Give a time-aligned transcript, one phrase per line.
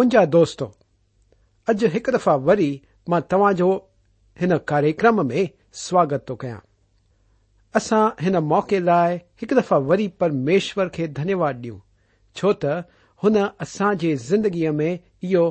[0.00, 0.62] मुंहिंजा दोस्त
[1.70, 2.66] अॼु हिकु दफ़ा वरी
[3.12, 3.66] मां तव्हां जो
[4.42, 5.48] हिन कार्यक्रम में
[5.80, 6.60] स्वागत थो कयां
[7.80, 11.76] असां हिन मौक़े लाइ हिकु दफ़ा वरी परमेश्वर खे धन्यवाद ॾियूं
[12.42, 12.78] छो त
[13.26, 15.44] हुन असां जे ज़िंदगीअ में इहो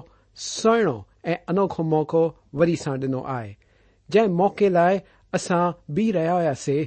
[0.48, 0.96] सुहिणो
[1.36, 2.24] ऐं अनोखो मौक़ो
[2.64, 3.54] वरी सां ॾिनो आहे
[4.18, 5.02] जंहिं मौक़े लाइ
[5.42, 5.62] असां
[6.00, 6.80] बीह रहिया हुयासीं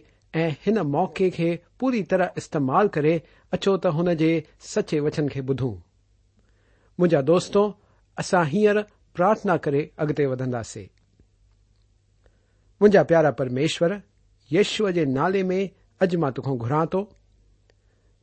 [0.43, 1.53] ऐं हिन मौक़े खे
[1.84, 4.34] पूरी तरह इस्तेमाल करे अचो त हुन जे
[4.75, 5.73] सचे वचन खे ॿुधूं
[6.99, 10.77] من دوستوںسا ہیر پر پارتھنا کرگتے وداس
[12.81, 13.91] مجا پیارا پرمیشور
[14.53, 15.63] یشو کے نالے میں
[16.03, 17.01] اج ماں ترا تو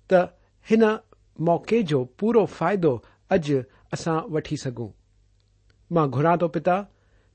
[0.09, 2.91] توقع جو پورا فائدہ
[3.33, 3.45] اج
[3.93, 4.85] اصا و
[6.15, 6.75] گرا تو پتا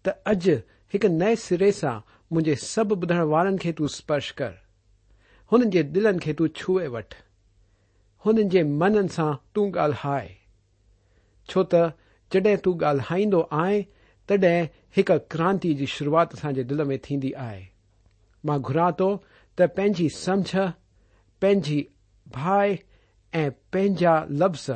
[0.04, 0.48] تج
[0.92, 1.92] ایک نئے سرے سا
[2.34, 4.52] مجھے سب بدھن والن کے تون سش کر
[5.94, 7.14] دلن کی تُوئے وٹ
[8.26, 10.08] ان کے منن سا تالہ
[11.50, 11.92] छो त
[12.32, 13.80] जड॒ तूं ॻाल्हाईंदो आहे
[14.28, 14.56] तॾहिं
[14.96, 17.62] हिकु क्रांति जी शुरुआत असांजे दिल में थींदी आहे
[18.48, 19.08] मां घुरा थो
[19.58, 20.54] त पंहिंजी समझ
[21.42, 21.78] पंहिंजी
[22.36, 22.72] भाए
[23.40, 24.70] ऐं पंहिंजा लफ़्ज़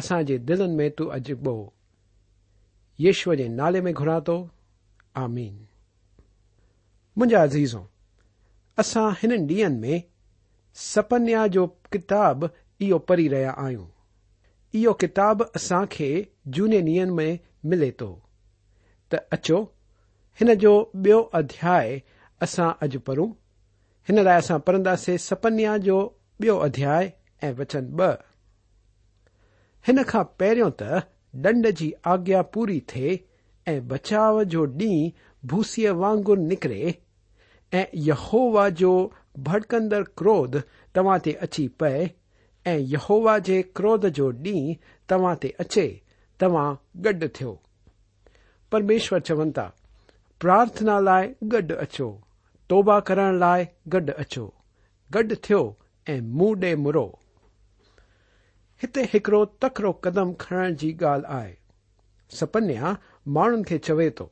[0.00, 1.54] असांजे दिलनि में तूं अॼिबो
[3.04, 4.36] यशव जे नाले में घुरा थो
[5.24, 5.54] आमीन
[7.16, 7.82] मुंहिंजा अज़ीज़ो
[8.82, 10.02] असां हिननि ॾींहनि में
[10.90, 12.48] सपन्या जो किताब
[12.86, 13.86] इहो पढ़ी रहिया आहियूं
[14.76, 16.08] इहो किताब असां खे
[16.56, 17.38] झूने ॾीहनि में
[17.72, 18.08] मिले थो
[19.12, 19.60] त अचो
[20.40, 20.72] हिन जो
[21.06, 21.94] बियो अध्याय
[22.46, 23.28] असां अॼु पढ़ूं
[24.08, 25.96] हिन लाइ असां पढ़ंदासीं सपन्या जो
[26.40, 27.12] बियो अध्याय
[27.46, 28.10] ऐं वचन ब
[29.88, 30.90] हिन खां पहिरियों त
[31.46, 33.18] डंड जी आज्ञा पूरी थे
[33.72, 36.94] ऐं बचाव जो ॾींहुं भूसीअ वांगुर निकिरे
[37.80, 38.92] ऐं यहोवा जो
[39.50, 40.62] भड़कंदड़ क्रोध
[40.96, 42.00] तव्हां ते अची पए
[42.66, 44.74] ऐं यहोवा जे क्रोध जो ॾींहुं
[45.10, 45.86] तव्हां ते अचे
[46.40, 46.68] तव्हां
[47.06, 47.52] गॾु थियो
[48.72, 49.66] परमेश्वर चवनि था
[50.40, 52.08] प्रार्थना लाइ गॾु अचो
[52.70, 53.66] तौबा करण लाइ
[53.96, 54.46] गॾु अचो
[55.16, 55.60] गॾु थियो
[56.14, 57.06] ऐं मुंह ॾे मुरो
[58.82, 61.56] हिते हिकड़ो तकड़ो कदम खणण जी ॻाल्हि आहे
[62.40, 62.96] सपन्या
[63.36, 64.30] माण्हुनि खे चवे थो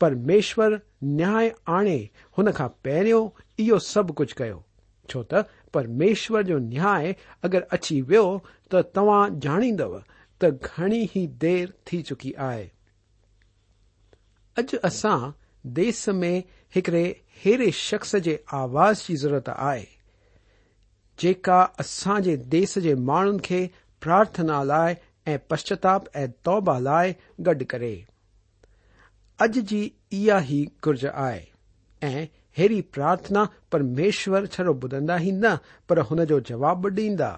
[0.00, 0.78] परमेश्वर
[1.18, 1.96] न्याय आणे
[2.38, 3.22] हुन खां पहिरियों
[3.64, 4.62] इहो सभु कुझ कयो
[5.10, 7.14] छो त परमेश्वर जो न्याय
[7.46, 8.24] अगरि अची वियो
[8.72, 9.98] त तव्हां ॼाणींदव
[10.42, 12.66] त घणी देर थी चुकी आहे
[14.62, 15.16] अॼु असां
[15.78, 16.36] देस में
[16.76, 17.04] हिकड़े
[17.44, 19.84] हेड़े शख़्स जे आवाज़ जी ज़रूरत आहे
[21.22, 23.60] जेका असां जे देस जे माण्हुनि खे
[24.06, 24.94] प्रार्थना लाइ
[25.32, 27.12] ऐं पश्चाताप ऐं तौबा लाइ
[27.50, 27.92] गॾु करे
[29.48, 29.82] अॼु जी
[30.20, 31.42] इहा ई घुर्ज आहे
[32.14, 32.24] ऐं
[32.56, 33.40] हे प्रार्थना
[33.72, 35.56] परमेश्वर छड़ो ॿुधंदा ई न
[35.88, 37.30] पर हुन जो जवाब बि ॾींदा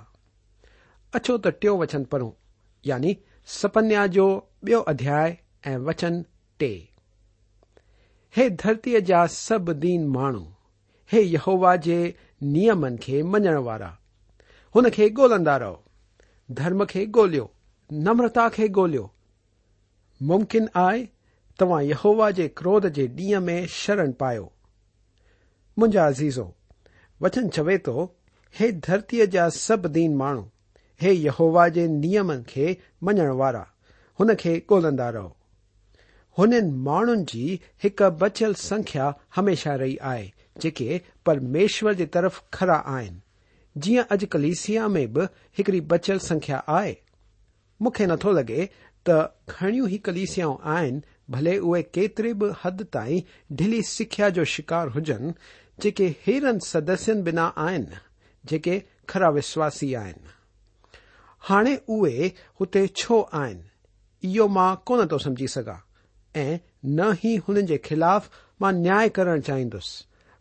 [1.19, 2.29] अछो त टियों वचन पढ़ो
[2.87, 3.17] यानी
[3.55, 4.27] सपन्या जो
[4.67, 5.37] ॿियो अध्याय
[5.71, 6.19] ऐं वचन
[6.63, 6.71] टे
[8.37, 10.45] हे धरतीअ जा सभु दीन माण्हू
[11.13, 11.99] हे यहोवा जे
[12.57, 13.89] नियमनि खे मञण वारा
[14.75, 17.47] हुन खे ॻोल्हंदा रहो धर्म खे ॻोल्हियो
[18.11, 19.11] नम्रता खे ॻोल्हियो
[20.33, 21.05] मुमकिन आहे
[21.61, 24.51] तव्हां यहोवा जे क्रोध जे ॾींहं में शरण पायो
[25.81, 26.45] منجا عزیزو
[27.21, 27.97] وچن چوے تو
[28.85, 30.43] دھرتی جا سب دین ماحو
[31.03, 32.67] ہے یہوا جیم کے
[33.07, 33.63] منہ والا
[34.21, 37.59] ہن کے گولوین مان کی
[38.21, 39.07] بچل سنکھیا
[39.37, 40.25] ہمیشہ رہی آئے
[40.79, 40.91] کے
[41.25, 43.15] پرمیشور کے ترف خرا آئن
[43.85, 45.25] جیوں اج کلسیا میں بھی
[45.57, 46.93] ایکڑی بچل سنکھیا آئے
[48.11, 48.63] نتو لگے
[49.05, 49.09] ت
[49.51, 50.95] گڑیوں ہی کلیسیاؤں آئن
[51.35, 55.25] بھلے اے کیتری بھی حد تھیلی سکھیا جو شکار ہوجن
[55.83, 57.83] جے ہیرن سدس بنا آئن
[58.51, 62.29] جرا وشواسی آئین اے
[62.61, 63.45] ہوتے چھو آ
[64.37, 65.77] یہ کون تو سمجھی سکا
[66.97, 68.29] نہ ہی ان کے خلاف
[68.61, 69.91] ما نیا کرنا چاہیس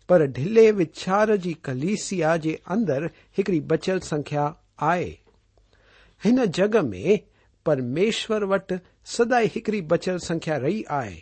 [0.07, 2.31] پر ڈیلے وچھار جی کلیسیا
[2.73, 3.05] ادر
[3.37, 4.51] ایکڑی بچل سنکھیا
[4.93, 7.17] آن جگ میں
[7.65, 8.73] پرمیشور وٹ
[9.17, 11.17] سد ایکڑی بچل سنکھیا رہی آئے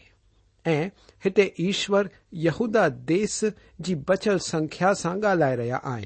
[0.65, 2.05] ایشور
[2.45, 3.43] یہدا دیس
[3.85, 5.97] کی بچل سنکھیا سے گال رہا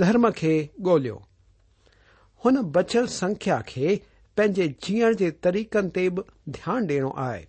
[0.00, 0.54] درم کے
[0.86, 1.10] گوی
[2.74, 3.96] بچل سنکھیا کے
[4.36, 6.08] پے جینے کے تریقن تی
[6.56, 7.42] دن ڈیڑھو آئی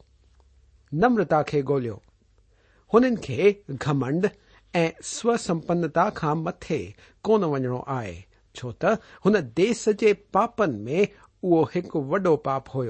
[1.01, 3.51] نمرتا گولن کے
[3.88, 4.25] گمنڈ
[4.77, 6.09] ای سو سمپنتا
[6.44, 6.71] مت
[7.25, 8.13] کون ونو آئے
[8.57, 8.86] چوت
[9.25, 11.03] ان دیس کے پاپن میں
[11.44, 12.81] او ایک وڈو پاپ ہو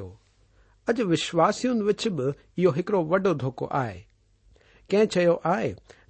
[0.91, 2.25] अॼु विश्वासियुनि विच बि
[2.61, 3.97] इहो हिकड़ो वॾो धोको आहे
[4.91, 5.69] कंहिं चयो आहे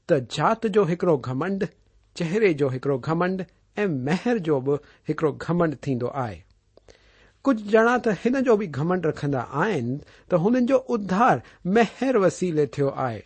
[0.09, 1.63] त जात जो हिकड़ो घमंड
[2.19, 3.43] चेहरे जो हिकड़ो घमंड
[3.83, 4.75] ऐं महर जो बि
[5.07, 6.43] हिकड़ो घमंड थींदो आहे
[7.47, 9.95] कुझु ॼणा त हिन जो बि घमंड रखंदा आहिनि
[10.31, 11.41] त हुननि जो उधार
[11.79, 13.19] महर वसीले थियो आहे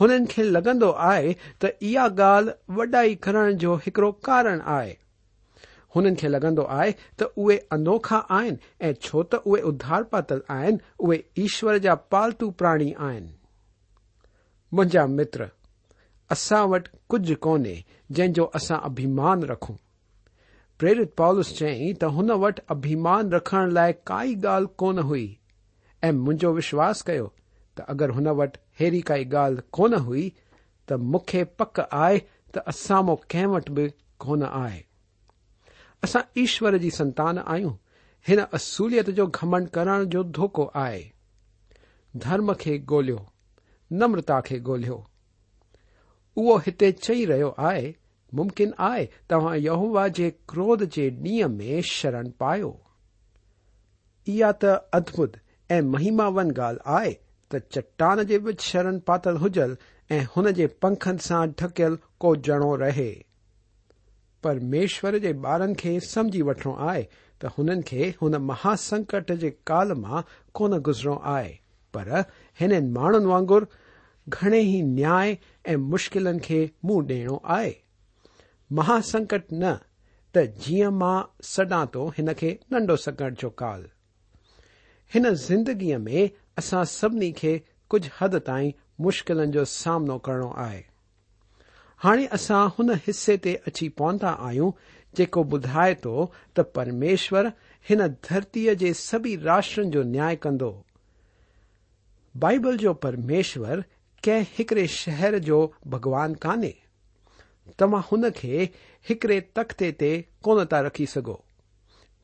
[0.00, 1.34] हुननि खे लॻंदो आहे
[1.64, 4.96] त इहा ॻाल्हि वॾाई करण जो हिकड़ो कारण आहे
[5.94, 10.78] हुननि खे लॻंदो आहे त उहे अनोखा आहिनि ऐं छो त उहे उधार पातल आहिनि
[11.06, 13.30] उहे ईश्वर जा पालतू प्राणी आहिनि
[14.74, 15.48] मुंहिंजा मित्र
[16.34, 17.74] असां वटि कुझ कोन्हे
[18.16, 19.74] जंहिंजो असां अभिमान रखूं
[20.78, 25.26] प्रेरित पॉलिस चयई त हुन वटि अभिमान रखण लाइ काई ॻाल्हि कोन हुई
[26.04, 27.26] ऐं मुंहिंजो विश्वास कयो
[27.78, 30.28] त अगरि हुन वटि अहिड़ी काई ॻाल्हि कोन हुई
[30.90, 32.18] त मूंखे पक आहे
[32.54, 33.88] त असां मो कंहिं वटि बि
[34.24, 34.78] कोन आहे
[36.04, 37.72] असां ईश्वर जी संतान आहियूं
[38.28, 41.02] हिन असूलियत जो घमंड करण जो धोको आहे
[42.24, 43.18] धर्म खे ॻोल्हियो
[44.00, 44.96] नम्रता खे ॻोल्हियो
[46.36, 47.92] उहो हिते चई रहियो आहे
[48.36, 52.72] मुमकिन आहे तव्हां यहूवा जे क्रोध जे ॾींहं में शरण पायो
[54.34, 55.36] इहा त अद्भुत
[55.76, 57.12] ऐं महिमावन ॻाल्हि आहे
[57.52, 59.76] त चट्टान जे विच शरण पातल हुजल
[60.16, 63.12] ऐं हुन जे पंखनि सां ढकियल को जणो रहे
[64.42, 67.02] परमेश्वर जे ॿारनि खे समझी वठणो आहे
[67.42, 70.20] त हुननि खे हुन महासंकट जे काल मां
[70.60, 71.52] कोन गुज़रणो आहे
[71.94, 72.08] पर
[72.60, 73.64] हिन माण्हुनि वांगुर
[74.38, 75.34] घणे ई न्याय
[75.72, 77.72] ऐं मुश्किलनि खे मुंहुं ॾियणो आहे
[78.78, 79.72] महासंकट न
[80.36, 81.16] त जीअं मां
[81.52, 83.84] सॾां थो हिन खे नंढो संकट जो काल
[85.14, 86.28] हिन ज़िंदगीअ में
[86.58, 87.58] असां सभिनी खे
[87.90, 88.70] कुझु हद ताईं
[89.06, 90.82] मुश्किलनि जो सामनो करणो आहे
[92.04, 94.10] ہانے اصاصے تی پا
[96.74, 100.62] بائمیشورتی سبھی راشٹر کو نیا کند
[102.42, 103.76] بائبل جو پرمیشور
[104.24, 105.58] کیڑے شہر جو
[105.92, 106.54] بگوان کو
[109.08, 111.36] ایکڑے تختے تن تا رکھ سکو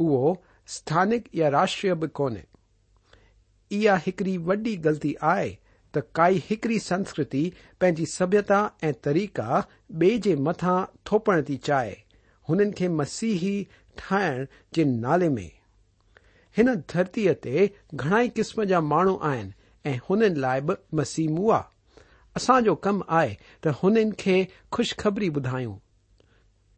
[0.03, 0.33] او
[0.77, 2.35] سک یا راشٹری بھی کون
[3.71, 5.51] یالتی آئے
[5.97, 7.41] त काई हिकड़ी संस्कृति
[7.81, 9.63] पंहिंजी सभ्यता ऐं तरीक़ा
[10.01, 11.95] बे जे मथां थोपण थी चाहे
[12.49, 13.55] हुननि खे मसीही
[13.99, 15.51] ठाहिण जे नाले में
[16.57, 21.63] हिन धरतीअ ते घणाई क़िस्म जा माण्हू आहिनि ऐं हुननि लाइ बि मसीह मुआ
[22.41, 24.37] असांजो कमु आहे त हुननि खे
[24.73, 25.75] खु़शख़बरी ॿुधायूं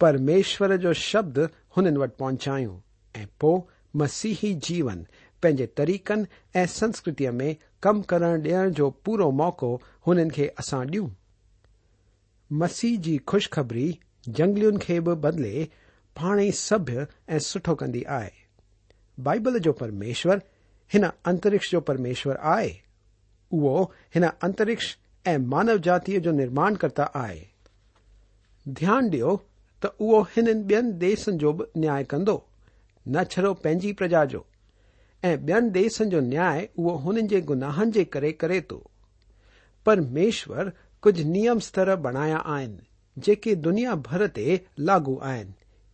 [0.00, 1.38] परमेश्वर जो शब्द
[1.76, 2.76] हुननि वटि पहुचायूं
[3.20, 3.60] ऐं पोइ
[4.02, 5.06] मसीही जीवन
[5.40, 6.22] پے تریقن
[6.58, 7.52] ای سنسکرت میں
[7.82, 8.22] کم کر
[9.04, 9.66] پورا موقع
[10.10, 11.02] انسان ڈیئ
[12.60, 13.90] مسیح کی خوشخبری
[14.36, 15.64] جنگل کے بھی بدلے
[16.16, 16.96] پھڑئی سبھی
[17.54, 18.30] اٹھو کری آئے
[19.24, 20.36] بائبل جو پرمیشور
[20.94, 23.74] ہن اترکش جو پرمیشور آو
[24.14, 24.94] ان اترکش
[25.28, 27.40] ای مانو جاتی جو نرما کرتا آئے
[28.80, 29.20] دیا ڈی
[29.80, 30.62] تو او ان
[30.98, 32.28] بیسن کو بھی نیا کند
[33.14, 34.38] نہ چڑو پینی پرجا جا
[35.24, 38.80] بی دی دیس نیا ان کے گناہن کے کرے تو
[39.84, 40.66] پرمیشور
[41.02, 42.76] کچھ نیمستر بنایا آن
[43.26, 45.50] جی دنیا بھر تاگ آن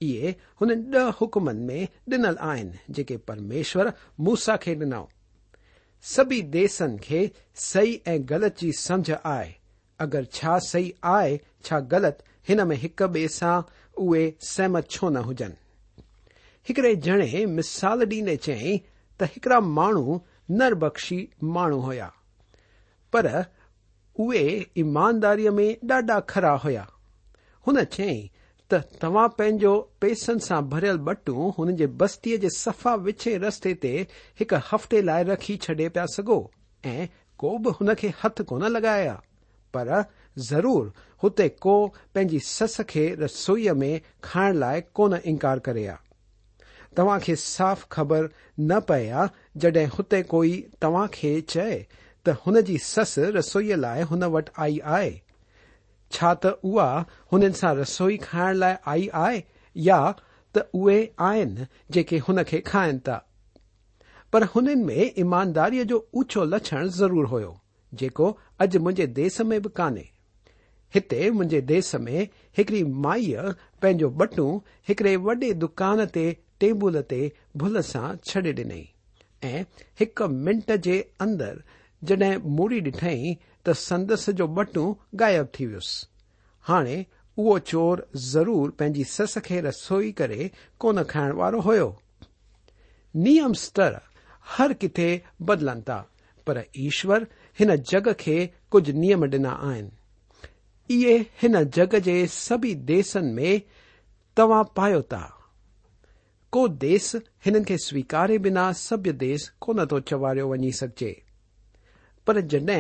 [0.08, 3.86] ان ڈ حکم میں ڈینل آن جے پرمیشور
[4.26, 5.04] موسا ڈنو
[6.14, 7.26] سبھی دیسن کے
[7.72, 9.50] سی الت چی سمجھ آئے
[10.04, 11.36] اگر چھ سی آئے
[11.90, 13.56] غلط ان میں ایک بے سا
[13.98, 15.52] اے سہمت چھو ن ہوجن
[16.68, 17.20] ایکڑے جن
[17.56, 18.76] مثال ڈی نی چی
[19.20, 20.20] त हिकड़ा माण्हू
[20.60, 21.18] नरबख़्शी
[21.56, 22.10] माण्हू हुया
[23.12, 23.26] पर
[24.20, 24.44] उहे
[24.78, 26.86] ईमानदारीअ में ॾाढा खरा हुया
[27.66, 28.18] हुन चयई
[28.70, 33.92] त तव्हां पंहिंजो पैसनि सां भरियल बटूं हुन जे बस्तीअ जे सफ़ा विछे रस्ते ते
[34.40, 36.38] हिकु हफ़्ते लाइ रखी छॾे पिया सघो
[36.94, 37.06] ऐं
[37.44, 39.14] को बि हुन खे हथ कोन लॻाया
[39.74, 39.90] पर
[40.50, 40.92] ज़रूर
[41.22, 41.74] हुते को
[42.14, 45.96] पंहिंजी सस खे रसोईअ में खाइण लाइ कोन इनकार करे आ
[46.96, 48.28] तव्हां खे साफ़ ख़बर
[48.60, 49.26] न पए पयां
[49.62, 51.72] जड॒हिं हुते कोई तव्हां खे चए
[52.26, 55.10] त हुन जी सस रसोईअ लाइ हुन वटि आई आहे
[56.16, 56.86] छा त उहा
[57.32, 59.42] हुननि सां रसोई खाइण लाइ आई आहे
[59.88, 59.98] या
[60.54, 60.98] त उहे
[61.30, 63.18] आहिनि जेके हुन खे खाइनि था
[64.32, 67.40] पर हुननि में ईमानदारीअ जो ऊचो लछण ज़रूरु हो
[68.04, 70.08] जेको अॼु मुंहिंजे देस में बि कान्हे
[70.94, 72.16] हिते मुंहिंजे देस में
[72.58, 73.50] हिकड़ी माईअ
[73.82, 74.46] पंहिंजो बटू
[74.88, 76.24] हिकड़े वॾे दुकान ते
[76.64, 77.16] टेबल ते
[77.60, 78.84] भुल सां छॾे ॾिनई
[79.48, 79.64] ऐं
[80.00, 80.94] हिकु मिंट जे
[81.24, 81.58] अंदर
[82.10, 83.34] जड॒हिं मूड़ी डि॒ठई
[83.66, 84.86] त संदसि जो बटूं
[85.22, 86.06] गायब थी वियुसि
[86.68, 86.94] हाणे
[87.42, 91.88] उहो चोर ज़रूर पंहिंजी सस खे रसोई करे कोन खाइण वारो
[93.28, 94.00] नियम स्तर
[94.56, 95.10] हर किथे
[95.50, 95.98] बदलनि था
[96.46, 97.26] पर ईश्वर
[97.58, 98.38] हिन जग खे
[98.72, 103.60] कुझ नियम ॾिना आहिनि इहे हिन जग जे सभी देसनि में
[104.36, 105.24] तव्हां पायो था
[106.54, 107.14] کو دس
[107.46, 111.12] ان کے سویکارے بنا سب دیس کون تو چوارے ونی سکے
[112.26, 112.70] پر جڈ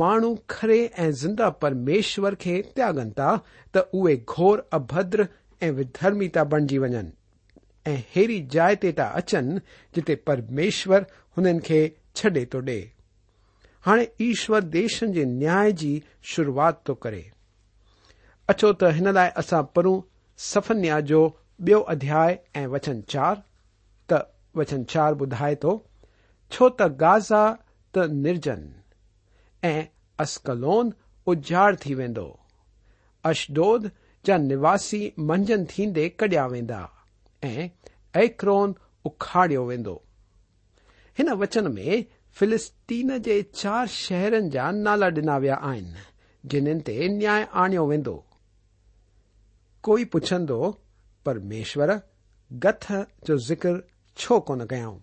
[0.00, 0.06] مو
[0.44, 3.28] ایدہ پرمیشور کے تیاگن تھا
[3.72, 5.20] تو اے گور ابدر
[5.68, 6.96] ایدرمی تا بنجی ون
[7.90, 9.54] ای جائے پہ تا اچن
[9.96, 11.02] جتنے پرمیشر
[11.38, 11.46] ہن
[12.18, 12.80] چڈے تو ڈے
[13.86, 15.94] ہاشور دیش کے نیا کی
[16.34, 17.22] شروعات تو کرے
[18.50, 19.94] اچو تن لائے اصا پرو
[20.52, 21.22] سف نیا جو
[21.62, 23.36] ॿियो अध्याय ऐं वचन चार
[24.12, 24.20] त
[24.56, 25.72] वचन चार ॿुधाए थो
[26.52, 27.42] छो त गाज़ा
[27.94, 28.64] त निर्जन
[29.70, 29.84] ऐं
[30.24, 30.90] अस्कलोन
[31.32, 32.26] उजाड़ थी वेंदो
[33.30, 33.90] अशडोद
[34.26, 36.82] जा निवासी मंझन थींदे कडि॒या वेंदा
[37.52, 37.68] ऐं
[38.22, 38.74] ऐकरोन
[39.06, 39.96] उखाड़ियो वेंदो
[41.18, 42.04] हिन वचन में
[42.38, 48.16] फिलिस्तीन जे चार शहरनि जा नाला डि॒ना विया आहिनि जिन्हनि ते न्याय आणियो वेंदो
[49.88, 50.60] कोई पुछंदो
[51.26, 52.00] परमेश्वर
[52.64, 52.86] गथ
[53.26, 53.80] जो ज़िक्र
[54.16, 54.98] छो कोन कयाऊं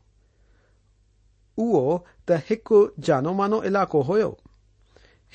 [1.64, 1.98] उहो
[2.28, 4.30] त हिकु जानो मानो इलाइक़ो हुयो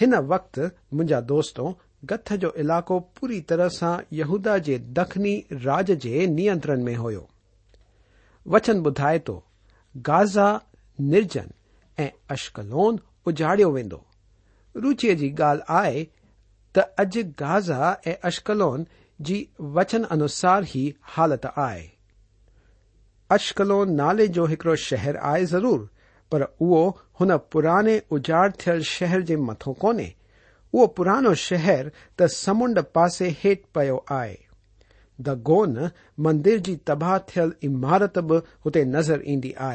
[0.00, 0.62] हिन वक़्तु
[0.95, 1.66] मुंहिंजा दोस्तो
[2.12, 5.35] गथ जो इलाइक़ो पूरी तरह सां यहूदा जे दखनी
[5.66, 7.28] राज जे नियंत्रण में हुयो
[8.57, 9.37] वचन ॿुधाए थो
[10.09, 10.49] गाज़ा
[11.12, 11.49] निर्जन
[12.02, 14.05] ऐं अश्कलोन उजाड़ियो वेंदो
[14.85, 16.05] रुचीअ जी ॻाल्हि आहे
[16.76, 18.87] त अॼु गाज़ा ऐं अश्कलोन
[19.25, 19.44] جی،
[19.75, 21.87] وچن انوسار ہی حالت آئے
[23.35, 24.46] اشکلو نالے جو
[24.87, 25.87] شہر آئے ضرور
[26.30, 26.88] پر او
[27.20, 30.00] ان پورانے اجاڑ تھل شہر کے متوں کون
[30.73, 34.37] اُرانو شہر تمنڈ پاس ہےٹ پی آئے
[35.26, 35.76] د گون
[36.25, 39.73] مندر کی جی تباہ تھل عمارت بھی ات نظر ادی آ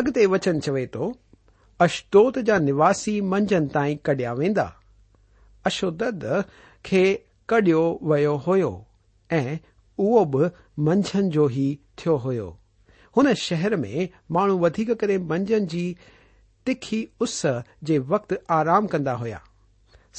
[0.00, 0.96] اگتے وچن چوتھ
[1.84, 4.66] اشتوت جا نواسی منجن تائی کڈیا ویندا
[5.68, 6.24] اشودت
[6.86, 7.04] کے
[7.50, 7.80] कढियो
[8.10, 8.68] वियो हुयो
[9.36, 9.56] ऐं
[10.02, 10.48] उहो बि
[10.88, 11.64] मंझंदि जो ई
[11.98, 12.44] थियो हुयो
[13.16, 15.80] हुन शहर में माण्हू वधीक करे मंझंदि जी
[16.66, 17.34] तिखी उस
[17.90, 19.40] जे वक़्तु आराम कंदा हुया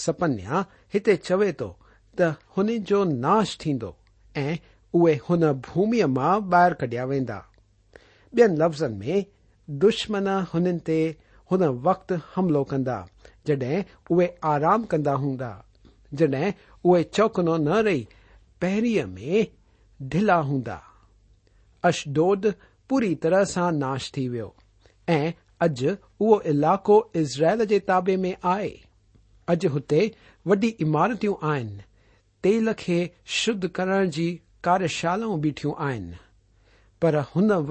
[0.06, 1.70] सपन्या हिते चवे थो
[2.20, 3.96] त हुन जो नाश थींदो
[4.44, 4.58] ऐं
[5.00, 7.40] उहे हुन भूमीअ मां ॿाहिरि कढिया वेंदा
[8.40, 9.26] ॿियनि लफ़्ज़नि में
[9.88, 11.00] दुश्मन हुननि ते
[11.54, 12.98] हुन वक़्तु हमिलो कंदा
[13.48, 13.84] जड॒हिं
[14.18, 15.52] उहे आराम कंदा हूंदा
[16.20, 16.34] جڈ
[16.86, 18.00] اوے چوکنو نہ رہ
[18.60, 18.72] پہ
[19.14, 19.42] میں
[20.12, 20.62] ڈلا ہوں
[21.90, 22.30] اشڈو
[22.90, 24.42] پوری طرح سے ناش تھی وی
[25.66, 25.78] اج
[26.26, 26.88] وہ علاق
[27.20, 28.72] اسلابے میں آئے
[29.52, 30.00] اج ہوتے
[30.50, 33.00] وڈی عمارتوں آئل کے
[33.40, 34.30] شدھ کرنے کی
[34.66, 36.04] کارشالاؤں بیٹو آن
[37.02, 37.14] پر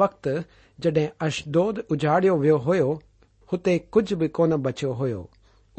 [0.03, 0.29] وقت
[0.83, 2.51] جڈ اشڈو اجاڑی وی
[3.53, 5.25] ہوتے کچھ بھی کون بچی ہو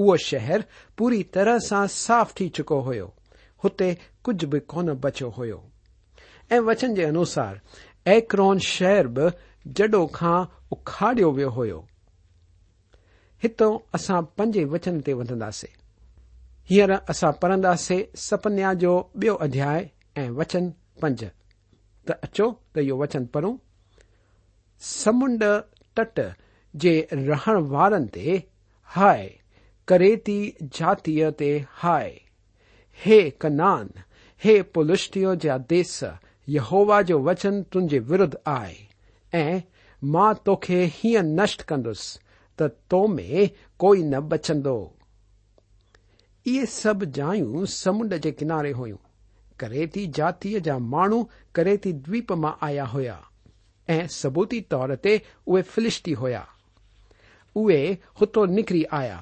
[0.01, 0.63] उहो शहर
[0.97, 3.13] पूरी तरह सां साफ़ थी चुको हुयो
[3.63, 3.89] हुते
[4.25, 5.61] कुझ बि कोन बचियो हुयो
[6.51, 7.59] ऐं वचन जे अनुसार
[8.13, 9.29] ऐक्रोन शहर बि
[9.79, 10.37] जडो खां
[10.75, 11.79] उखाड़ियो वियो हुयो
[13.43, 13.67] हितो
[13.99, 15.73] असां पंजे वचन ते वधंदासीं
[16.69, 19.89] हींअर असां पढ़ंदासीं सपन्या जो बयो अध्याय
[20.21, 20.69] ऐं वचन
[21.01, 21.23] पंज
[22.07, 23.53] त अचो त इहो वचन पढ़ूं
[24.93, 25.43] समुंड
[25.99, 26.19] तट
[26.83, 28.41] जे रहण वारनि ते
[28.97, 29.29] हाय
[29.87, 30.35] करे थी
[30.77, 31.47] जातीअ ते
[31.81, 32.19] हाय
[33.05, 33.89] हे कनान
[34.43, 35.99] हे पुलुष्टियो जा देस
[36.49, 38.89] यहोवा जो वचन तुंहिंजे विरुद्ध आहे
[39.39, 39.61] ऐं
[40.13, 42.19] मां तोखे हीअं नष्ट कंदुसि
[42.59, 44.75] त तो में कोई न बचंदो
[46.47, 48.97] इहे सभु जायूं समुंड जे किनारे हुयूं
[49.59, 51.23] करे थी जातीअ जा माण्हू
[51.55, 53.19] करे थी द्वीप मां आया हुया
[53.89, 56.45] ऐं सबूती तौर ते उहे फिलिश्ती हुया
[57.57, 57.81] उहे
[58.21, 59.21] हुतो निकिरी आया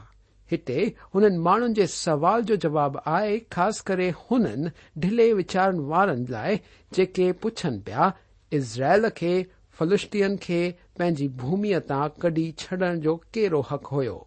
[0.51, 0.79] हिते
[1.13, 6.57] हुननि माण्हुनि जे सवाल जो जवाब आहे ख़ासि करे हुननि ढिले विचार वारनि लाइ
[6.93, 8.11] जेके पुछनि पिया
[8.59, 9.33] इज़राइल खे
[9.79, 10.61] फलुष्टियन खे
[10.99, 14.17] पंहिंजी भूमिअ तां कढी छॾण जो कहिड़ो हक़ हो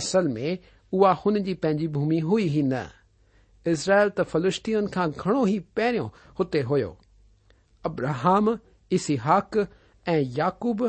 [0.00, 0.58] असल में
[0.92, 2.84] उहा हुन जी पंहिंजी भूमि हुई ई न
[3.72, 6.08] इज़राइल त फलुष्टियन खां घणो ई पहिरियों
[6.38, 6.96] हुते हुयो
[7.90, 8.56] अब्रहाम
[8.98, 9.56] इसिहाक
[10.12, 10.84] ऐं याकूब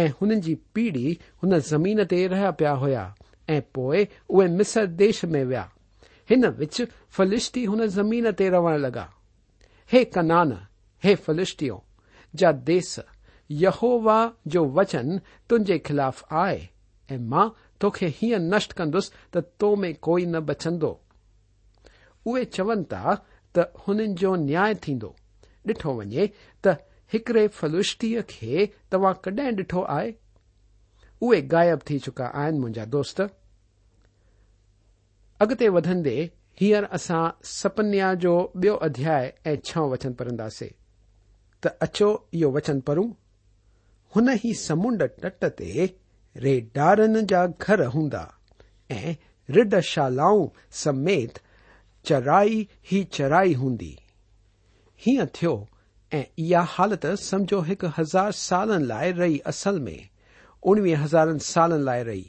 [0.00, 3.06] ऐं हुननि जी पीढ़ी हुन ज़मीन ते रहिया पिया हुया
[3.50, 5.68] ऐं पोइ उहे मिसर देश में विया
[6.30, 6.80] हिन विच
[7.16, 9.06] फलिश्ती हुन ज़मीन ते रहण लॻा
[9.92, 10.52] हे कनान
[11.04, 11.82] हे फलिष्टियो
[12.42, 12.98] जा देस
[13.62, 14.18] यहोवा
[14.54, 15.18] जो वचन
[15.50, 16.58] तुंहिंजे खिलाफ़ आहे
[17.14, 17.48] ऐं मां
[17.80, 20.92] तोखे हीअं नष्ट कंदुसि त तो में कोई न बचंदो
[22.26, 23.14] उहे चवनि था
[23.58, 25.14] त हुननि जो न्याय थींदो
[25.68, 26.30] ॾिठो वञे
[26.66, 26.76] त
[27.12, 30.12] हिकड़े फलुष्टीअ खे तव्हां कॾहिं ॾिठो आहे
[31.26, 33.20] उहे गायब थी चुका आहिनि मुंहिंजा दोस्त
[35.42, 36.16] اگتے ودے
[36.60, 39.14] ہیرر اصا سپنیا جو بی ادیا
[39.66, 40.68] چھو وچن پھندے
[41.64, 42.08] تچو
[42.40, 45.86] یہ وچن پھون ہی سمڈ تٹ تی
[46.76, 48.24] ڈارن جا گر ہندا
[49.56, 50.46] رڈ شالاؤں
[50.82, 51.38] سمیت
[52.08, 53.94] چرائی ہی چرائی ہندی
[55.06, 55.52] ہوں تھو
[56.18, 59.96] ایالت سمجھو ایک ہزار سالن رہ اصل میں
[60.68, 62.22] انوی ہزار سالن لائ ری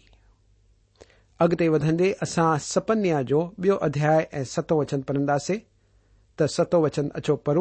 [1.44, 3.40] اگتے ودے اصا سپنیا جو
[3.82, 4.12] ادیا
[4.46, 5.54] ستو وچن پڑھداسے
[6.38, 7.56] تتو وچن اچو پڑ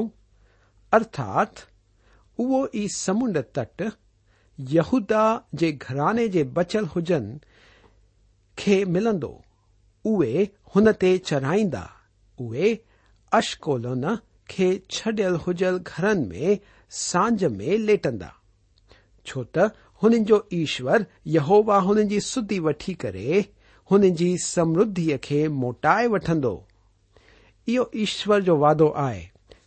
[0.96, 1.58] ارتات
[2.38, 2.58] او
[2.96, 3.82] سمڈ تٹ
[4.72, 5.22] یہدا
[5.60, 7.28] کے گرانے کے بچل ہوجن
[8.62, 9.08] کے مل
[10.74, 10.92] ہو
[11.26, 12.74] چھرائی اوے
[13.38, 13.86] اشکول
[14.54, 16.54] کے چڈیل ہوجل گھرن میں
[17.06, 18.28] سانج میں لےٹندہ
[19.24, 20.98] چوت انجو ایشور
[21.38, 23.42] یہو وا ان کی سدی وی
[23.90, 26.50] हुन जी समृद्धीअ खे मोटाए वठंदो
[27.68, 29.22] इहो ईश्वर जो वादो आहे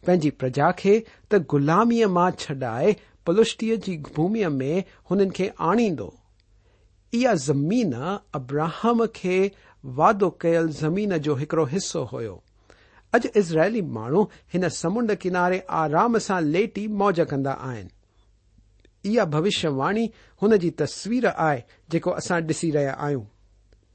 [0.07, 0.93] पंहिंजी प्रजा खे
[1.31, 2.95] त ग़ुलामीअ मां छॾाए
[3.27, 6.07] पलुष्टीअ जी भूमीअ में हुननि खे आणींदो
[7.19, 7.93] इहा ज़मीन
[8.39, 9.35] अब्राहम खे
[9.99, 12.21] वादो कयल ज़मीन जो हिकड़ो हिसो हो
[13.19, 20.09] अॼु इज़राइली माण्हू हिन समुंड किनारे आराम सां लेटी मौज कंदा आहिनि इहा भविष्यवाणी
[20.41, 23.23] हुन जी तस्वीर आहे जेको असां ॾिसी रहिया आहियूं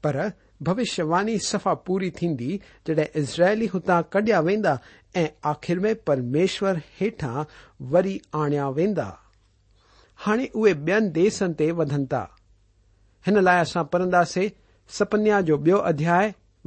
[0.01, 0.15] پر
[0.65, 2.27] بوشوانی سفا پوری تھی
[2.85, 4.73] جدید اسرائل ہتھا کڈیا وینا
[5.19, 7.41] ای آخر میں پرمیشور ہےٹا
[7.91, 9.09] وری آنیا وینا
[10.25, 10.73] ہانے اے
[11.13, 11.37] بیس
[11.69, 12.23] تدن تا
[13.27, 14.47] ان لائے اصا پڑھدے
[14.97, 16.19] سپنیا جو بی ادیا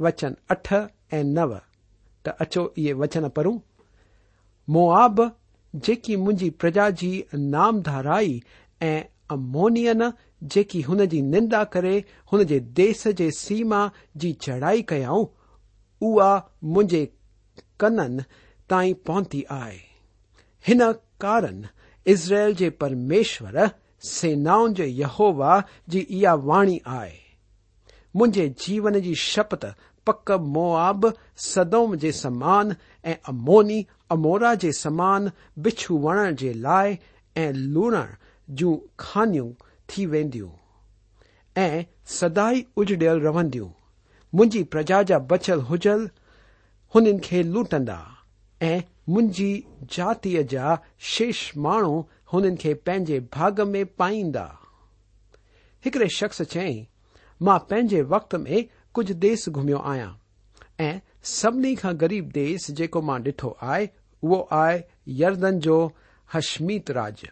[0.03, 0.73] وچن اٹھ
[1.13, 1.45] ای نو
[2.23, 3.47] تچو یہ وچن پڑھ
[4.73, 5.19] موآب
[5.85, 7.11] جی مجھے پرجا جی
[7.53, 8.05] نام دار
[9.33, 10.01] امونیئن
[10.51, 11.97] जेकी हुन जी निंदा करे
[12.31, 13.89] हुन जे देस जे सीमा
[14.23, 15.25] जी चढ़ाई कयाऊं
[16.07, 16.31] उहा
[16.63, 17.05] मुंहिंजे
[17.79, 18.23] कननि
[18.69, 19.77] ताईं पहुती आहे
[20.67, 20.91] हिन
[21.23, 21.63] कारण
[22.13, 23.69] इज़राइल जे परमेश्वर
[24.09, 27.17] सेनाउनि जे यहोवा जी इहा वाणी आहे
[28.15, 29.73] मुंहिंजे जीवन जी शपत
[30.07, 31.11] पक मोआब
[31.49, 32.75] सदोम जे समान
[33.05, 35.31] ऐं अमोनी अमोरा जे समान
[35.65, 36.97] बिछू वणण जे लाइ
[37.43, 38.07] ऐं लूणण
[38.59, 39.51] जूं खानियूं
[39.89, 40.49] थी वेंदियूं
[41.61, 41.83] ऐं
[42.19, 43.69] सदाई उजड़ियल रहंदियूं
[44.35, 46.09] मुंहिंजी प्रजा जा बचियलु हुजल
[46.95, 47.97] हुननि खे लूटंदा
[48.69, 49.49] ऐं मुंहिंजी
[49.95, 50.77] जातीअ जा
[51.13, 51.99] शेष माण्हू
[52.33, 54.45] हुननि खे पंहिंजे भाग में पाईंदा
[55.85, 56.85] हिकड़े शख़्स चयाईं
[57.45, 58.63] मां पंहिंजे वक़्त में
[58.95, 60.11] कुझु देस घुमियो आहियां
[60.87, 60.99] ऐं
[61.37, 63.89] सभिनी खां ग़रीब देस जेको मां ॾिठो आहे
[64.23, 64.83] उहो आहे
[65.23, 65.77] यरदन जो
[66.33, 67.23] हशमीत राज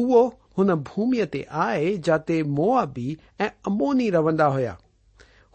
[0.00, 0.22] उहो
[0.58, 3.06] हुन भूमीअ ते आहे जाते मोआबी
[3.40, 4.76] ऐं अमोनी रवंदा हुया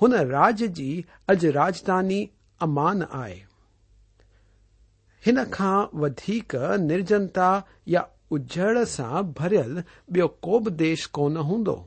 [0.02, 0.90] हुन राज जी
[1.34, 2.20] अॼु राजधानी
[2.68, 3.40] अमान आहे
[5.26, 6.56] हिन खां वधीक
[6.90, 7.48] निर्जनता
[7.94, 8.02] या
[8.36, 9.78] उजड़ सां भरियल
[10.12, 11.78] ॿियो को बि देश कोन हूंदो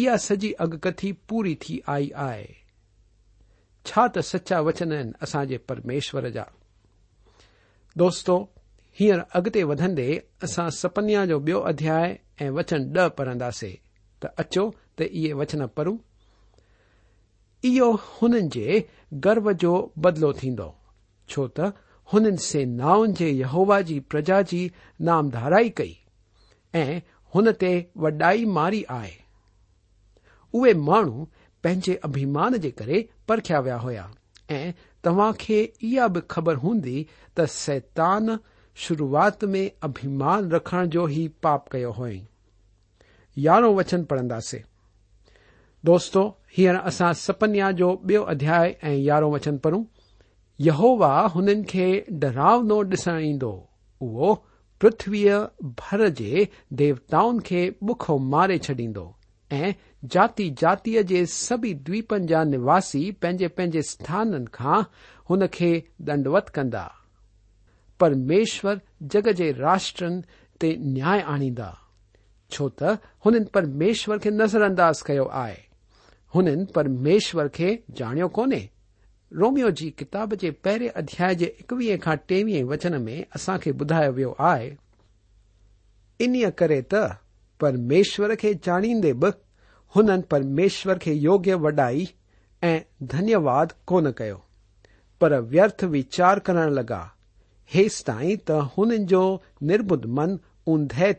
[0.00, 2.52] इहा सॼी अॻकथी पूरी थी आई आहे
[3.86, 6.44] छा त सचा वचन इन असांजे परमेश्वर जा
[8.02, 8.36] दोस्तो
[9.00, 10.06] हींअर अॻिते वधंदे
[10.44, 13.72] असां सपन्या जो बयो अध्याय ऐं वचन ॾह पढ़ंदासीं
[14.22, 14.68] त अचो
[14.98, 15.96] त इहे वचन पढ़ूं
[17.70, 18.84] इहो हुननि जे
[19.26, 19.74] गर्व जो
[20.06, 20.68] बदिलो थींदो
[21.30, 21.70] छो त
[22.12, 24.60] हुननि सेनाउनि जे यहोवा जी प्रजा जी
[25.08, 25.94] नामधाराई कई
[26.80, 27.00] ऐं
[27.34, 27.72] हुन ते
[28.04, 29.12] वॾाई मारी आहे
[30.54, 31.24] उहे माण्हू
[31.64, 34.10] पंहिंजे अभिमान जे करे परखिया विया हुया
[34.58, 34.72] ऐं
[35.04, 37.06] तव्हां खे इहा बि ख़बर हूंदी
[37.38, 38.38] त सैतान
[38.82, 42.18] شروعات میں ابھیمان رکھن جو ہی پاپ کیا ہوئیں
[45.86, 47.94] دوستوں ہیر اپنیا جو
[48.28, 49.82] ادیا یارہ وچن پڑھوں
[50.66, 51.62] یہو وا ان
[52.20, 53.42] ڈراؤ نو ڈسن ایند
[54.00, 54.34] او
[54.80, 55.24] پرتوی
[55.80, 58.98] بھر جاؤں کے بخو مارے چڈید
[60.10, 64.80] جاتی جاتی کے سبھی دیپن جا نواسی سبان کا
[65.28, 65.72] ان کے
[66.06, 66.86] دنڈوت کدا
[68.00, 68.80] परमेश्वर
[69.14, 69.52] जग जे
[70.62, 71.72] ते न्याय आणींदा
[72.52, 75.56] छो त हुननि परमेश्वर खे नज़रअंदाज़ कयो आहे
[76.34, 78.58] हुननि परमेश्वर खे ॼाणियो कोने
[79.40, 84.12] रोमियो जी किताब जे पहिरें अध्याय जे एकवीह खां टेवीह वचन में असां खे ॿुधायो
[84.18, 84.68] वियो आहे
[86.28, 87.02] इन्हीअ करे त
[87.60, 89.30] परमेश्वर खे ॼाणींदे बि
[89.96, 92.06] हुननि परमेश्वर खे योग्य वॾाई
[92.70, 92.78] ऐं
[93.16, 94.40] धन्यवाद कोन कयो
[95.20, 97.02] पर व्यर्थ विचार करण लॻा
[97.72, 98.58] س تائی تو
[99.62, 101.12] انبد من اندہ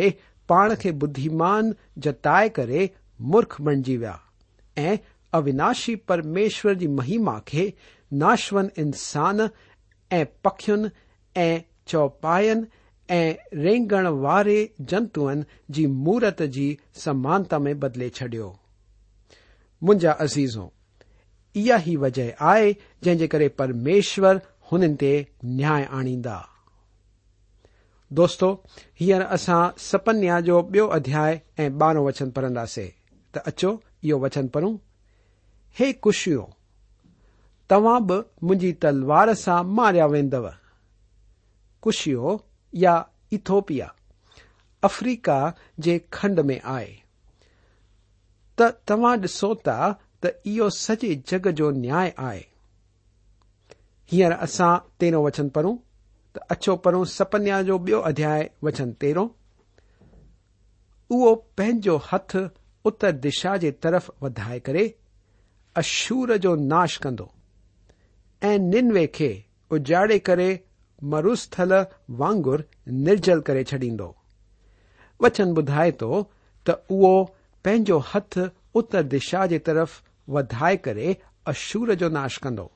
[0.00, 0.08] اے
[0.46, 1.70] پان کے بدیمان
[2.04, 2.86] جتائے کرجی
[4.04, 4.92] و
[5.36, 7.68] اوناشی پرمیشور کی مہیما کے
[8.20, 9.40] ناشوند انسان
[10.16, 10.84] ای پخن
[11.90, 12.64] چوپائن
[13.14, 15.42] ایںگڑے جنتن
[15.74, 18.40] کی مورت کی سمانتا میں بدلے چڈی
[20.18, 20.68] عزیزوں
[21.64, 22.72] یہی وجہ آئے
[23.04, 24.34] جن کے پرمیشور
[24.74, 25.10] हुननि ते
[25.56, 26.36] न्याय आणींदा
[28.18, 28.46] दोस्तो
[29.00, 32.88] हींअर असां सपन्या जो बियो अध्याय ऐं बारहों वचन पढ़ंदासीं
[33.34, 33.70] त अचो
[34.04, 34.72] इहो वचन पढ़ूं
[35.78, 36.42] हे कुशियो
[37.70, 40.50] तव्हां बि मुंहिंजी तलवार सां मारिया वेंदव
[41.82, 42.34] कुशियो
[42.84, 42.94] या
[43.38, 43.86] इथोपिया
[44.88, 45.38] अफ्रीका
[45.86, 46.92] जे खंड में आहे
[48.58, 49.78] त तव्हां ॾिसो था
[50.22, 52.42] त इहो सॼे जग जो न्याय आहे
[54.12, 55.76] हींअर असां तेरो वचन पढ़ूं
[56.36, 59.24] त अछो पढ़ूं सपन्या जो ॿियो अध्याय वचन तेरो
[61.14, 62.36] उहो पंहिंजो हथ
[62.90, 64.82] उत्तर दिशा जे तरफ़ वधाए करे
[65.82, 67.30] अशूर जो नाश कंदो
[68.48, 69.30] ऐं निनवे खे
[69.76, 70.48] उजाड़े करे
[71.12, 71.72] मरुस्थल
[72.22, 72.64] वांगुर
[73.06, 74.08] निर्जल करे छॾींदो
[75.24, 76.22] वचन ॿुधाए थो
[76.66, 77.14] त उहो
[77.64, 78.38] पंहिंजो हथ
[78.82, 80.00] उत्तर दिशा जे तरफ़
[80.36, 81.16] वधाए करे
[81.52, 82.70] अशूर जो नाश कंदो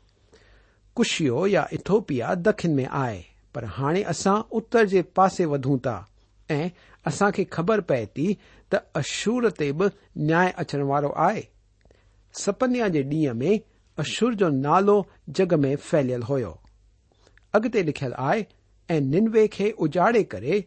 [0.98, 3.20] कुशियो या इथोपिया दखिन में आहे
[3.54, 5.94] पर हाणे असां उत्तर जे पासे वधूं था
[6.50, 6.68] ऐं
[7.06, 8.26] असां खे ख़बर पए थी
[8.74, 9.88] त अशूर ते बि
[10.30, 11.44] न्याय अचण वारो आहे
[12.44, 13.58] सपन्या जे ॾींहं में
[14.04, 14.96] अशूर जो नालो
[15.40, 16.50] जग में फैलियल हुयो
[17.54, 18.44] अॻिते लिखियल आहे
[18.94, 20.62] ऐं निनवे खे उजाड़े करे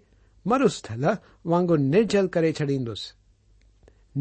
[0.51, 1.05] मरुस्थल
[1.51, 3.13] वांगुरु निर्जल करे छॾींदुसि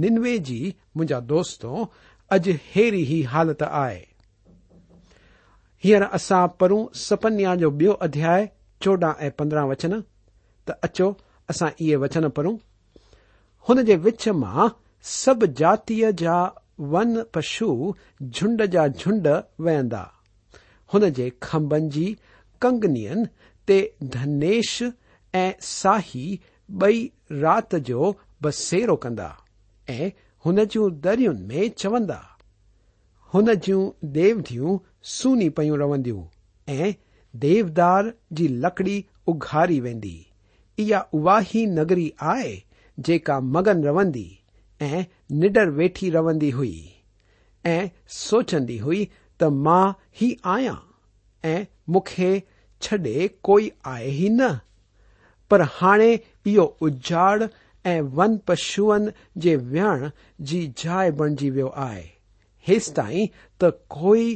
[0.04, 0.60] निनवे जी
[0.96, 1.90] मुंहिंजा दोस्तो
[2.38, 4.06] अॼु हेरी ई हालत आहे
[5.84, 8.46] हींअर असां पढ़ूं सपन्या जो बियो अध्याय
[8.82, 9.98] चोॾहं ऐं पंद्रहं वचन
[10.68, 11.12] त अचो
[11.50, 12.56] असां इहे वचन पढ़ूं
[13.68, 14.68] हुन जे विच मां
[15.12, 16.36] सभु जातीअ जा
[16.94, 17.68] वन पशु
[18.22, 19.28] झुंड जा झुंड
[19.66, 20.02] वेहंदा
[20.94, 22.06] हुन जे खंभनि जी
[22.62, 23.14] कंगनीअ
[23.68, 23.78] ते
[24.16, 24.72] धनेश
[25.42, 26.26] ऐं साही
[26.82, 27.00] ॿई
[27.44, 29.30] राति जो बसेरो कंदा
[29.96, 30.10] ऐं
[30.44, 32.20] हुन जूं दरियुनि में चवंदा
[33.38, 33.80] انجو
[34.14, 34.76] دیودھیوں
[35.16, 36.22] سنی پیوں رہندوں
[37.42, 38.04] دیودار
[38.36, 40.90] کی لکڑی اگھاری وی
[41.80, 42.58] اگری آئی
[43.06, 44.28] جکا مگن روندی
[45.40, 46.76] نڈر ویٹی رہندی ہوئی
[48.26, 49.04] سوچی ہوئی
[49.38, 49.48] تا
[50.20, 50.74] ہی آیا
[52.84, 54.54] چڈے کوئی آئے ہی ن
[55.48, 56.14] پر ہانے
[56.44, 57.42] یہ اجاڑ
[57.84, 58.90] ان پشو
[59.42, 59.98] کے ویڑ
[60.48, 62.02] جی جائے بڑی ویو ہے
[62.70, 63.26] हे ताईं
[63.62, 64.26] त कोई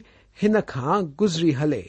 [0.41, 1.85] हिन खां गुज़री हले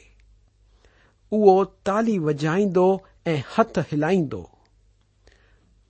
[1.38, 1.54] उहो
[1.88, 2.84] ताली वॼाईंदो
[3.32, 4.42] ऐं हथ हिलाईंदो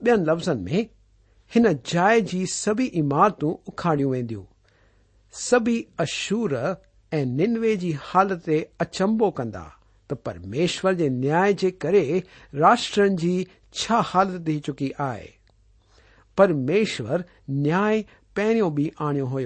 [0.05, 0.87] ॿियनि लफ़्ज़नि में
[1.55, 4.43] हिन जाइ जी सभी इमारतूं उखाड़ियूं वेंदियूं
[5.41, 6.57] सभी अशूर
[7.13, 9.63] ऐं निनवे जी हालत ते अचंबो कंदा
[10.09, 12.03] त परमेश्वर जे न्याय जे करे
[12.65, 13.35] राष्ट्रनि जी
[13.81, 15.29] छा हालत थी चुकी आहे
[16.37, 17.25] परमेश्वर
[17.61, 18.05] न्याय
[18.37, 19.45] पहिरियों बि आणियो हो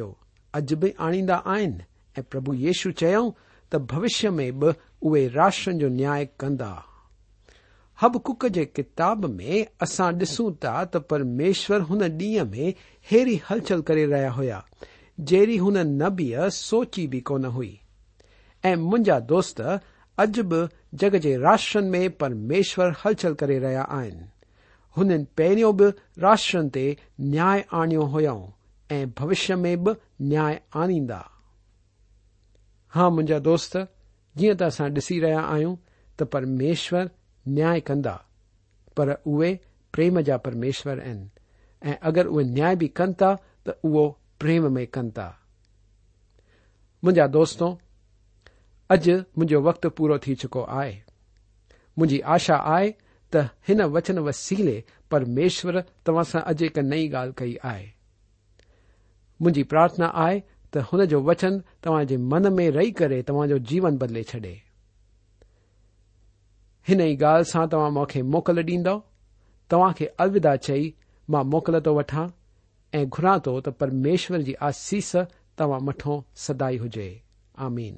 [0.57, 1.83] अॼु बि आणींदा आहिनि
[2.19, 3.31] ऐं प्रभु येशु चयऊं
[3.71, 4.71] त भविष्य में बि
[5.09, 6.71] उहे राष्ट्र जो न्याय कंदा
[8.01, 12.73] हबकुक जे किताब में असां डि॒सू ता त परमेश्वर हुन डीह में
[13.11, 14.61] हेरी हलचल करे रहिया हुया
[15.31, 17.71] जहिड़ी हुन नबीअ सोची बि कोन हुई
[18.65, 20.61] ऐं मुंहिंजा दोस्त अॼु बि
[21.03, 24.25] जग जे राष्ट्र में परमेश्वर हलचल करे रहिया आहिनि
[24.97, 25.89] हुननि पहिरियों बि
[26.27, 26.85] राष्ट्रनि ते
[27.35, 28.35] न्याय आणियो हुयो
[28.91, 29.91] موشیہ میں بھی
[30.29, 30.35] نی
[30.81, 30.99] آنی
[32.95, 33.77] ہاں من دوست
[34.37, 35.75] جی تسا ڈسی رہا آئیں
[36.17, 37.05] تو پرمیشور
[37.55, 38.15] نیا کندا
[38.95, 39.55] پر اے
[39.93, 41.19] پریم جا پرمیشور این
[42.09, 42.25] اگر
[42.55, 44.05] نیا بھی کن تا تو اوے
[44.39, 45.29] پریم میں کن تا
[47.03, 47.71] ما دوستوں
[48.93, 52.91] اج مو وقت پورا ٹھیک چکو آجی آشا آئے
[53.33, 55.73] تین وچن وسیلے پرمشور
[56.05, 57.55] تواسا اج ایک نئی گال کی
[59.41, 60.39] मुंहिंजी प्रार्थना आहे
[60.73, 64.53] त हुन जो वचन तव्हां जे मन में रही करे तव्हांजो जीवन बदले छॾे
[66.89, 68.95] हिन ई ॻाल्हि सां तव्हां मूंखे मोकल ॾींदो
[69.71, 70.93] तव्हां खे अलविदा चई
[71.35, 72.25] मां मोकल थो वठां
[72.99, 75.15] ऐं घुरां थो त परमेश्वर जी आसीस
[75.61, 77.09] तव्हां मथो सदाई हुजे
[77.67, 77.97] आमीन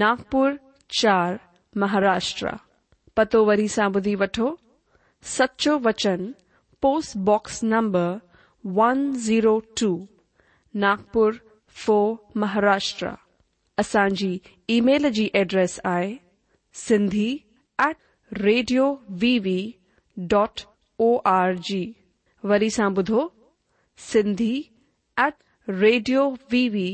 [0.00, 0.52] ناگپر
[1.00, 1.34] چار
[1.80, 2.46] مہاراشٹر
[3.16, 4.54] پتو وی سا بدھی وٹو
[5.36, 6.24] سچو وچن
[6.82, 8.06] post box number
[8.76, 9.90] one zero two
[10.84, 11.30] Nagpur
[11.84, 13.08] four Maharashtra
[13.82, 14.32] اچانى
[14.68, 16.16] email كى جی address I
[16.86, 19.68] set radio view
[20.28, 20.60] dot
[21.00, 21.84] O R G
[22.48, 23.28] ودھو
[24.10, 24.40] set
[25.80, 26.88] radio V V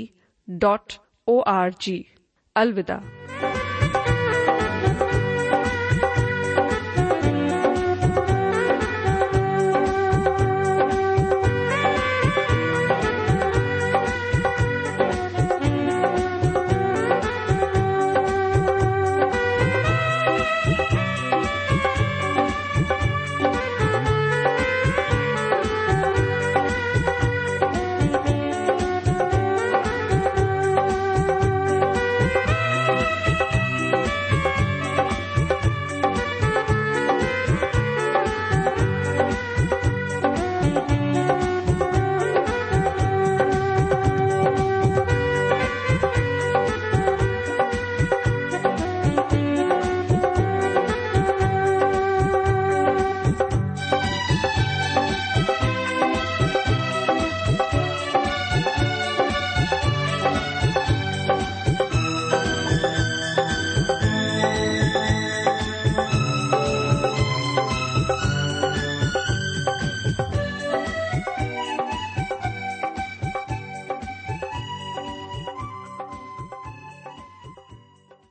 [0.61, 0.93] dot
[1.29, 2.19] O R G G.
[2.57, 3.60] अलविदा